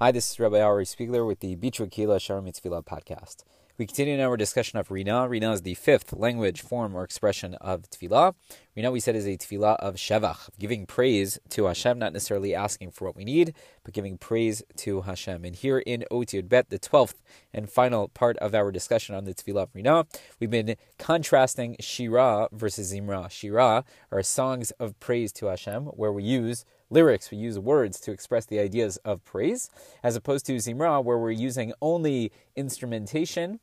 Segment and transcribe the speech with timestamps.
[0.00, 3.38] Hi, this is Rabbi Ari Spiegler with the Bichwa Kila Shar Mitzvah podcast.
[3.78, 5.28] We continue now our discussion of Rina.
[5.28, 8.34] Rina is the fifth language, form, or expression of Tefillah.
[8.78, 12.92] Rina, we said, is a Tefillah of Shevach, giving praise to Hashem, not necessarily asking
[12.92, 13.52] for what we need,
[13.82, 15.44] but giving praise to Hashem.
[15.44, 17.14] And here in Ot Yud Bet, the 12th
[17.52, 20.06] and final part of our discussion on the Tefillah of Rina,
[20.38, 23.28] we've been contrasting Shira versus Zimra.
[23.28, 23.82] Shira
[24.12, 28.46] are songs of praise to Hashem, where we use lyrics, we use words to express
[28.46, 29.70] the ideas of praise,
[30.04, 33.58] as opposed to Zimra, where we're using only instrumentation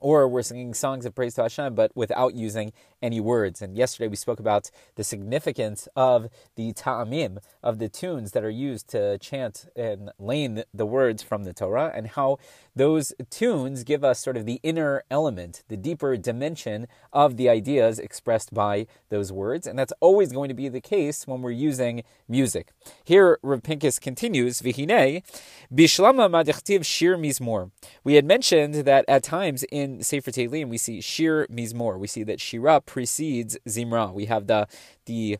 [0.00, 2.72] or we're singing songs of praise to Hashem, but without using
[3.02, 3.62] any words.
[3.62, 8.50] And yesterday we spoke about the significance of the ta'amim, of the tunes that are
[8.50, 12.38] used to chant and lane the words from the Torah, and how
[12.74, 17.98] those tunes give us sort of the inner element, the deeper dimension of the ideas
[17.98, 19.66] expressed by those words.
[19.66, 22.72] And that's always going to be the case when we're using music.
[23.04, 25.22] Here, Rav continues, Vihine,
[25.72, 27.70] Bishlama Madichtiv Shir Mizmor.
[28.04, 31.98] We had mentioned that at times in Sefer Tehillim we see Shir Mizmor.
[31.98, 34.12] We see that Shira precedes Zimra.
[34.12, 34.66] We have the
[35.06, 35.38] the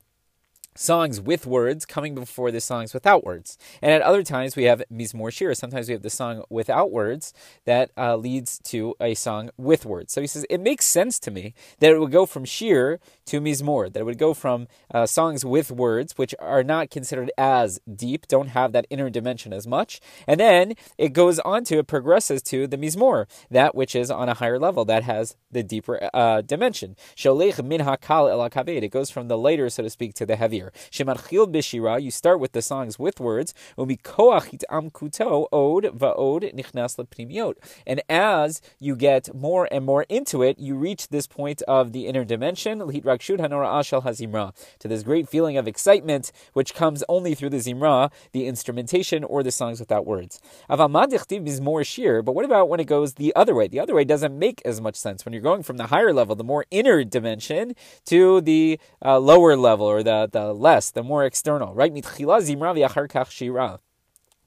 [0.77, 3.59] songs with words coming before the songs without words.
[3.83, 5.55] And at other times we have Mizmor Shir.
[5.55, 7.35] Sometimes we have the song without words
[7.65, 10.13] that uh, leads to a song with words.
[10.13, 13.41] So he says, it makes sense to me that it would go from Shir to
[13.41, 17.81] Mizmor, that it would go from uh, songs with words, which are not considered as
[17.95, 20.01] deep, don't have that inner dimension as much.
[20.27, 24.29] And then it goes on to, it progresses to the Mizmor, that which is on
[24.29, 26.97] a higher level, that has the deeper uh, dimension.
[27.15, 30.73] Sholech min hakal el It goes from the lighter, so to speak, to the heavier.
[30.91, 33.55] Shemarchil bishira, you start with the songs with words.
[33.79, 37.55] Umikoach amkuto od vaod nichnas lepnimiot.
[37.87, 42.09] And as you get more and more into it, you reach this point of the
[42.09, 42.81] inner dimension,
[43.21, 49.43] to this great feeling of excitement, which comes only through the zimra, the instrumentation, or
[49.43, 50.41] the songs without words.
[50.71, 53.69] Mizmor Shir, but what about when it goes the other way?
[53.69, 55.25] The other way doesn't make as much sense.
[55.25, 57.75] When you're going from the higher level, the more inner dimension,
[58.07, 61.93] to the uh, lower level, or the, the less, the more external, right?
[61.93, 63.81] Mitchila zimra v'achar kach shira.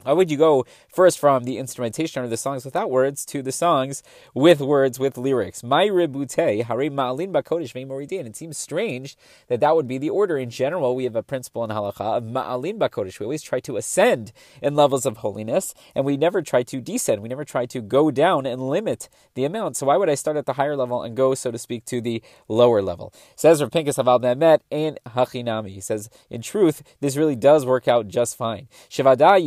[0.03, 3.52] Why would you go first from the instrumentation of the songs without words to the
[3.52, 4.03] songs
[4.34, 5.64] with words with lyrics?
[5.64, 8.25] My ribute hare ma'alin bakodesh ve'moridin.
[8.25, 9.16] It seems strange
[9.47, 10.38] that that would be the order.
[10.38, 13.19] In general, we have a principle in halacha of ma'alin bakodesh.
[13.19, 14.31] We always try to ascend
[14.62, 17.22] in levels of holiness, and we never try to descend.
[17.22, 19.78] We never try to go down and limit the amount.
[19.78, 22.02] So why would I start at the higher level and go, so to speak, to
[22.02, 23.14] the lower level?
[23.35, 25.70] Says Rav Aval Nemet and Hachinami.
[25.70, 28.68] He says, in truth, this really does work out just fine.
[28.90, 29.40] Shivada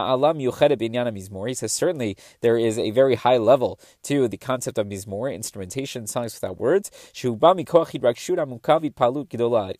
[0.00, 5.32] yeshim he says certainly there is a very high level to the concept of mizmor,
[5.34, 6.90] instrumentation, songs without words.
[7.14, 7.40] It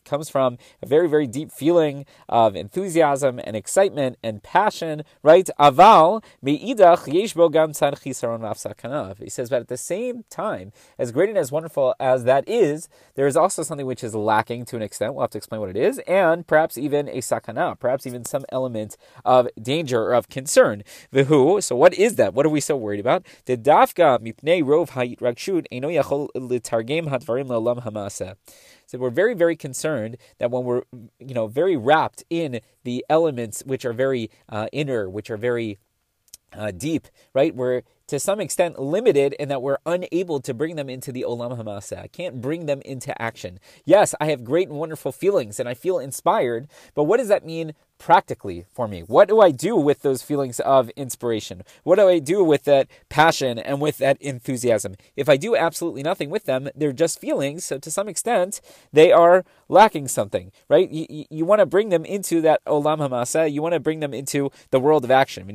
[0.05, 5.49] comes from a very, very deep feeling of enthusiasm and excitement and passion, right?
[5.59, 6.65] Aval He
[9.31, 13.27] says, but at the same time, as great and as wonderful as that is, there
[13.27, 15.15] is also something which is lacking to an extent.
[15.15, 18.45] We'll have to explain what it is, and perhaps even a sakana, perhaps even some
[18.51, 20.83] element of danger of concern.
[21.13, 22.35] Vihu, so what is that?
[22.35, 23.27] What are we so worried about?
[23.47, 26.31] The dafka mipnei rov yachol
[27.83, 28.37] hamasa.
[28.87, 30.83] So we're very, very concerned that when we're,
[31.21, 35.79] you know, very wrapped in the elements which are very uh, inner, which are very
[36.53, 37.55] uh, deep, right?
[37.55, 41.57] We're to some extent limited in that we're unable to bring them into the olam
[41.57, 42.03] hamasa.
[42.03, 43.61] I can't bring them into action.
[43.85, 47.47] Yes, I have great and wonderful feelings and I feel inspired, but what does that
[47.47, 49.03] mean practically for me?
[49.03, 51.63] What do I do with those feelings of inspiration?
[51.85, 54.97] What do I do with that passion and with that enthusiasm?
[55.15, 57.65] If I do absolutely nothing with them, they're just feelings.
[57.65, 58.61] So to some extent,
[58.93, 60.91] they are lacking something, right?
[60.91, 63.53] You, you want to bring them into that olam hamasa.
[63.53, 65.49] You want to bring them into the world of action.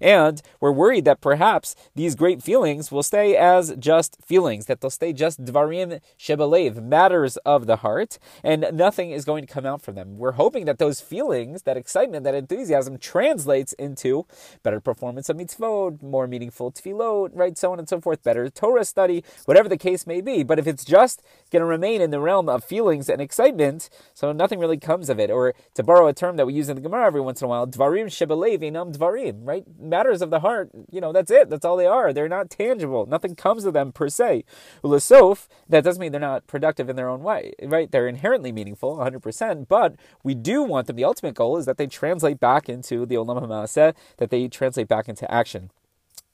[0.00, 4.90] And we're worried that perhaps these great feelings will stay as just feelings, that they'll
[4.90, 9.66] stay just dvarim shebalev, matters of the heart, and and nothing is going to come
[9.66, 10.16] out from them.
[10.16, 14.26] We're hoping that those feelings, that excitement, that enthusiasm translates into
[14.62, 18.84] better performance of mitzvot, more meaningful tefillot, right, so on and so forth, better Torah
[18.84, 20.42] study, whatever the case may be.
[20.42, 24.32] But if it's just going to remain in the realm of feelings and excitement, so
[24.32, 25.30] nothing really comes of it.
[25.30, 27.48] Or to borrow a term that we use in the Gemara every once in a
[27.48, 29.64] while, dvarim shebelev enam dvarim, right?
[29.78, 31.50] Matters of the heart, you know, that's it.
[31.50, 32.12] That's all they are.
[32.12, 33.06] They're not tangible.
[33.06, 34.44] Nothing comes of them per se.
[34.82, 37.90] Ulasof, that doesn't mean they're not productive in their own way, right?
[37.90, 41.86] They're inherently meaningful, 100%, but we do want them, the ultimate goal is that they
[41.86, 45.70] translate back into the Olam HaMaaseh, that they translate back into action.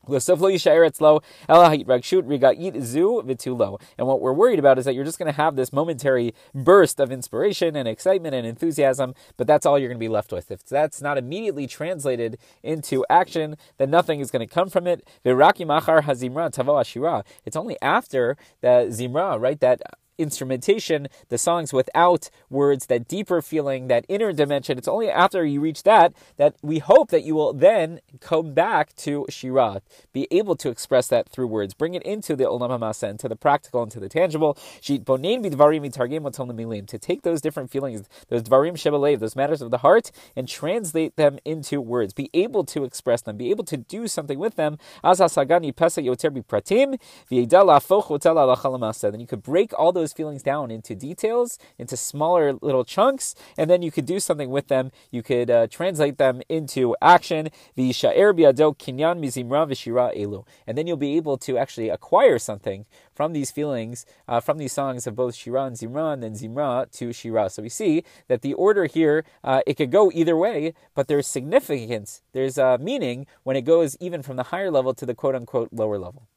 [0.09, 0.29] And what
[4.21, 7.75] we're worried about is that you're just going to have this momentary burst of inspiration
[7.75, 10.53] and excitement and enthusiasm, but that's all you're going to be left with.
[10.53, 15.05] If that's not immediately translated into action, then nothing is going to come from it.
[15.25, 15.33] It's
[17.57, 19.83] only after the zimra, right, that
[20.19, 24.79] instrumentation, the songs without words, that deeper feeling, that inner dimension.
[24.79, 28.95] It's only after you reach that that we hope that you will then come back
[28.97, 29.83] to Shira,
[30.13, 33.37] be able to express that through words, bring it into the Olam HaMasa, into the
[33.37, 34.57] practical, into the tangible.
[34.83, 34.99] To
[36.99, 41.39] take those different feelings, those Dvarim Shebelev, those matters of the heart, and translate them
[41.45, 44.79] into words, be able to express them, be able to do something with them.
[45.03, 45.65] Then
[49.21, 53.69] you could break all those those feelings down into details, into smaller little chunks, and
[53.69, 54.93] then you could do something with them.
[55.11, 57.49] You could uh, translate them into action.
[57.77, 59.67] mizimra
[60.17, 64.59] elu, and then you'll be able to actually acquire something from these feelings, uh, from
[64.59, 67.51] these songs of both shira and zimra, and then zimra to shira.
[67.51, 71.27] So we see that the order here uh, it could go either way, but there's
[71.27, 75.35] significance, there's uh, meaning when it goes even from the higher level to the quote
[75.35, 76.29] unquote lower level.